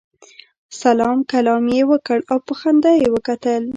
[0.81, 3.63] سلام کلام یې وکړ او په خندا یې وکتل.